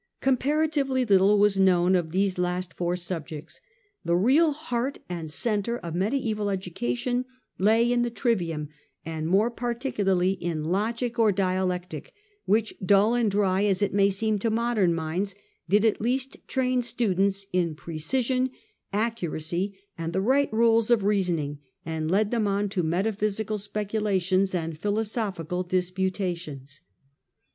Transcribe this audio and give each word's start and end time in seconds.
Comparatively 0.19 1.05
little 1.05 1.37
was 1.37 1.59
known 1.59 1.95
of 1.95 2.09
these 2.09 2.39
last 2.39 2.73
four 2.73 2.95
subjects. 2.95 3.61
The 4.03 4.15
real 4.15 4.51
heart 4.51 4.97
and 5.07 5.29
centre 5.29 5.77
of 5.77 5.93
mediaeval 5.93 6.49
education 6.49 7.23
lay 7.59 7.91
in 7.91 8.01
the 8.01 8.09
Trivium, 8.09 8.69
and 9.05 9.27
moi'e 9.27 9.55
particularly 9.55 10.31
in 10.31 10.63
Logic 10.63 11.19
or 11.19 11.31
Dialectic, 11.31 12.13
which, 12.45 12.73
dull 12.83 13.13
and 13.13 13.29
dry 13.29 13.63
as 13.65 13.83
it 13.83 13.93
may 13.93 14.09
seem 14.09 14.39
to 14.39 14.49
modern 14.49 14.95
minds, 14.95 15.35
did 15.69 15.85
at 15.85 16.01
least 16.01 16.35
train 16.47 16.81
students 16.81 17.45
in 17.53 17.75
precision, 17.75 18.49
accuracy, 18.91 19.77
and 19.99 20.13
the 20.13 20.19
right 20.21 20.51
rules 20.51 20.89
of 20.89 21.03
reasoning, 21.03 21.59
and 21.85 22.09
led 22.09 22.31
them 22.31 22.47
on 22.47 22.69
to 22.69 22.81
metaphysical 22.81 23.59
speculations 23.59 24.55
and 24.55 24.79
philosophical 24.79 25.61
disputations. 25.61 26.81